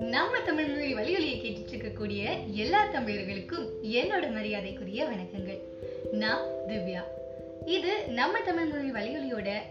[0.00, 5.58] நம்ம தமிழ் மொழி கேட்டுட்டு இருக்கக்கூடிய எல்லா தமிழர்களுக்கும் என்னோட மரியாதைக்குரிய வணக்கங்கள்.
[6.10, 7.00] நான் திவ்யா.
[7.64, 8.90] இது நம்ம தமிழ் மொழி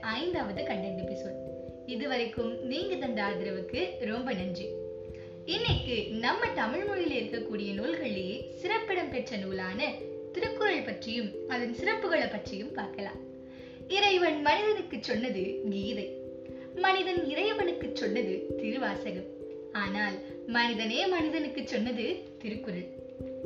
[0.02, 1.38] ஐந்தாவது கண்டென்ட் எபிசோட்
[1.86, 4.70] இதுவரைக்கும் நீங்க தந்த ஆதரவுக்கு ரொம்ப நன்றி.
[5.46, 9.94] இன்னைக்கு நம்ம தமிழ் மொழியில இருக்கக்கூடிய நூல்களிலேயே சிறப்பிடம் பெற்ற நூலான
[10.32, 13.32] திருக்குறள் பற்றியும் அதன் சிறப்புகளை பற்றியும் பார்க்கலாம்.
[13.88, 16.18] இறைவன் மனிதனுக்கு சொன்னது கீதை.
[16.76, 19.26] மனிதன் இறைவனுக்கு சொன்னது திருவாசகம்.
[19.74, 20.14] ஆனால்
[20.48, 22.86] மனிதனே மனிதனுக்கு சொன்னது திருக்குறள்.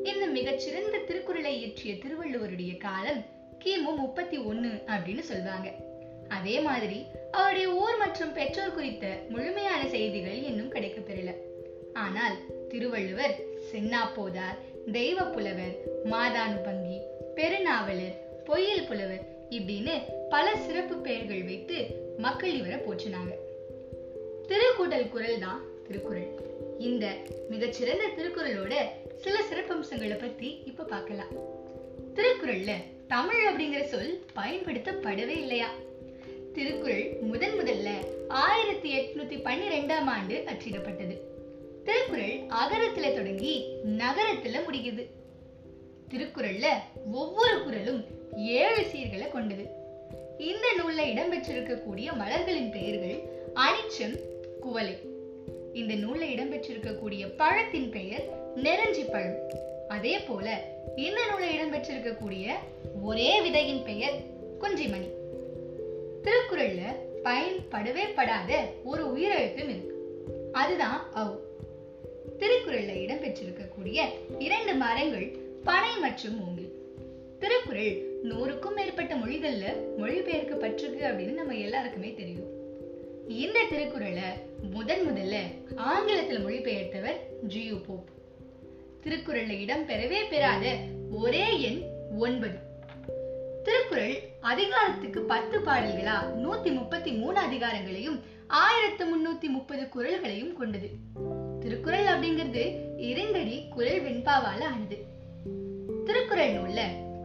[0.03, 3.25] இந்த மிகச்சிறந்த திருக்குறளை இயற்றிய திருவள்ளுவருடைய காலம்
[3.65, 5.73] கிமு முப்பத்தி ஒண்ணு அப்படின்னு சொல்வாங்க.
[6.29, 11.33] அதே மாதிரி அவருடைய ஊர் மற்றும் பெற்றோர் குறித்த முழுமையான செய்திகள் இன்னும் கிடைக்கப்பெறல.
[11.93, 13.39] ஆனால் திருவள்ளுவர்
[13.71, 16.99] சென்னாப்போதார் தெய்வ புலவர் மாதானுபங்கி
[17.35, 19.91] பெருநாவலர் பொய்யல் புலவர் இப்படின்னு
[20.29, 21.85] பல சிறப்பு பெயர்கள் வைத்து
[22.17, 23.33] மக்கள் இவரை போற்றினாங்க.
[24.47, 26.27] திருக்குடல் குரல் தான் திருக்குறள்.
[26.79, 27.15] இந்த
[27.49, 28.73] மிகச்சிறந்த திருக்குறளோட
[29.15, 31.27] சில சிறப்பம்சங்களை பத்தி இப்ப பார்க்கலாம்.
[32.15, 32.71] திருக்குறள்ல
[33.07, 35.69] தமிழ் அப்படிங்கிற சொல் பயன்படுத்தப்படவே இல்லையா?
[36.53, 37.89] திருக்குறள் முதன் முதல்ல
[38.27, 41.17] ஆயிரத்தி எட்நூத்தி பன்னிரெண்டாம் ஆண்டு அச்சிடப்பட்டது.
[41.83, 45.05] திருக்குறள் அகரத்துல தொடங்கி நகரத்துல முடியுது
[46.09, 46.65] திருக்குறள்ல
[47.11, 49.67] ஒவ்வொரு குறளும் ஏழு சீர்களை கொண்டது.
[50.37, 53.19] இந்த நூல்ல இடம்பெற்றிருக்கக்கூடிய மலர்களின் பெயர்கள்
[53.55, 54.19] அனிச்சம்
[54.61, 54.97] குவலை
[55.73, 59.35] இந்த நூல்ல இடம்பெற்றிருக்கக்கூடிய பழத்தின் பெயர் நெரஞ்சி பழம்.
[59.87, 60.61] அதே போல
[60.95, 62.51] இந்த நூல்ல இடம்பெற்றிருக்கக்கூடிய
[63.01, 64.13] ஒரே விதையின் பெயர்
[64.61, 65.09] குஞ்சிமணி.
[66.23, 66.79] திருக்குறள்ல
[67.23, 69.95] பயன்படவே படாத ஒரு உயிரெழுத்தும் இருக்கு.
[70.51, 71.39] அதுதான் அவ்
[72.39, 74.01] திருக்குறள்ல இடம்பெற்றிருக்கக்கூடிய
[74.39, 76.66] இரண்டு மரங்கள் பனை மற்றும் மூங்கில்
[77.39, 79.63] திருக்குறள் நூறுக்கும் மேற்பட்ட மொழிகள்ல
[79.97, 82.55] மொழிபெயர்க்கப்பட்டிருக்கு அப்படின்னு நம்ம எல்லாருக்குமே தெரியும்.
[83.27, 84.21] இந்த திருக்குறளை
[84.71, 85.37] முதன் முதல்ல
[85.75, 88.09] ஆங்கிலத்துல மொழிபெயர்த்தவர் ஜியு போப்.
[89.03, 90.75] திருக்குறள்ல இடம் பெறவே பெறாத
[91.11, 91.81] ஒரே எண்
[92.19, 92.57] ஒன்பது.
[93.63, 100.89] திருக்குறள் அதிகாரத்துக்கு பத்து பாடல்களா நூத்தி முப்பத்தி மூணு அதிகாரங்களையும் ஆயிரத்து முன்னூத்தி முப்பது குரல்களையும் கொண்டது.
[101.59, 105.15] திருக்குறள் அப்படிங்கிறது இரண்டடி குரல் வெண்பாவால ஆனது.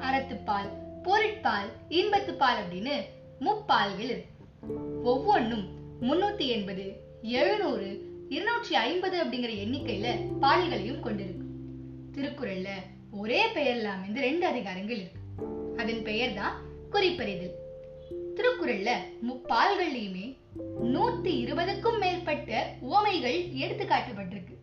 [0.07, 0.71] அறத்துப்பால்
[1.03, 2.95] பொருட்பால் இன்பத்துப்பால் அப்படின்னு
[3.41, 4.45] முப்பால்கள் இருக்கு.
[5.05, 5.67] ஒவ்வொன்றும்
[6.01, 6.85] முன்னூத்தி எண்பது
[7.23, 7.89] எழுநூறு
[8.29, 11.47] இருநூற்றி ஐம்பது அப்படிங்கிற எண்ணிக்கையில பாடல்களையும் கொண்டிருக்கு.
[12.15, 12.69] திருக்குறள்ல
[13.11, 15.21] ஒரே பெயர்ல அமைந்து ரெண்டு அதிகாரங்கள் இருக்கு.
[15.77, 16.57] அதன் பெயர் தான்
[16.91, 17.57] குறிப்பறிதல்.
[18.37, 18.91] திருக்குறள்ல
[19.29, 20.27] முப்பால்கள்லயுமே
[20.95, 24.57] நூத்தி இருபதுக்கும் மேற்பட்ட உவமைகள் எடுத்து காட்டப்பட்டிருக்கு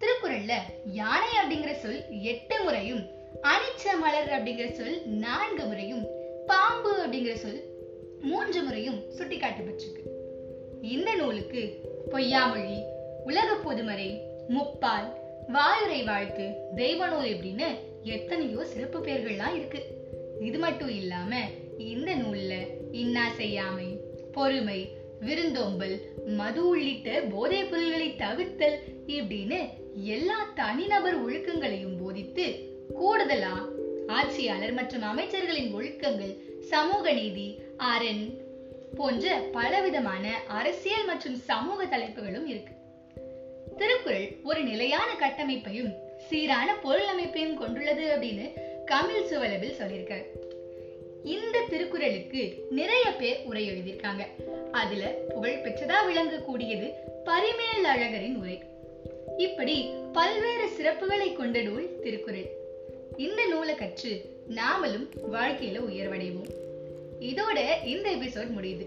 [0.00, 0.52] திருக்குறள்ல
[0.84, 3.04] யானை அப்படிங்கிற சொல் எட்டு முறையும்
[3.40, 6.04] அனிச்ச மலர் அப்படிங்கிற சொல் நான்கு முறையும்
[6.46, 7.60] பாம்பு அப்படிங்கிற சொல்
[8.20, 10.02] மூன்று முறையும் சுட்டி காட்டப்பட்டிருக்கு
[10.82, 11.80] இந்த நூலுக்கு
[12.12, 12.76] பொய்யாமொழி
[13.24, 15.08] உலக பொதுமறை முப்பால்
[15.52, 17.68] வாயுரை வாழ்த்து தெய்வ நூல் இப்படின்னு
[18.02, 19.80] எத்தனையோ சிறப்பு பெயர்கள்லாம் இருக்கு.
[20.40, 21.32] இது மட்டும் இல்லாம
[21.78, 22.54] இந்த நூல்ல
[22.92, 24.00] இன்னா செய்யாமை
[24.32, 24.88] பொறுமை
[25.20, 29.68] விருந்தோம்பல் மது உள்ளிட்ட போதைப் பொருள்களை தவிர்த்தல் இப்படின்னு
[30.04, 33.54] எல்லா தனிநபர் ஒழுக்கங்களையும் போதித்து கூடுதலா
[34.06, 38.40] ஆட்சியாளர் மற்றும் அமைச்சர்களின் ஒழுக்கங்கள் சமூக நீதி அரண்
[38.94, 42.72] போன்ற பலவிதமான அரசியல் மற்றும் சமூக தலைப்புகளும் இருக்கு.
[43.76, 48.50] திருக்குறள் ஒரு நிலையான கட்டமைப்பையும் சீரான பொருள் அமைப்பையும் கொண்டுள்ளது அப்படின்னு
[48.86, 50.24] கமில் சுவலபில் சொல்லியிருக்காரு.
[51.24, 54.26] இந்த திருக்குறளுக்கு நிறைய பேர் உரை எழுதியிருக்காங்க.
[54.72, 56.92] அதுல புகழ் பெற்றதா விளங்கக்கூடியது
[57.24, 58.62] பரிமேல் அழகரின் உரை.
[59.36, 62.60] இப்படி பல்வேறு சிறப்புகளை கொண்ட நூல் திருக்குறள்.
[63.16, 66.50] இந்த நூலை கற்று நாமளும் வாழ்க்கையில உயர்வடைவோம்.
[67.20, 68.86] இதோட இந்த எபிசோட் முடியுது.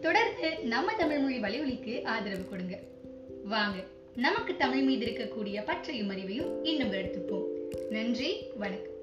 [0.00, 2.78] தொடர்ந்து நம்ம தமிழ் மொழி வலியுலிக்கு ஆதரவு கொடுங்க.
[3.44, 3.78] வாங்க
[4.16, 7.44] நமக்கு தமிழ் மீது இருக்கக்கூடிய பற்றையும் அறிவையும் இன்னும் எடுத்துப்போம்.
[7.90, 8.93] நன்றி வணக்கம்.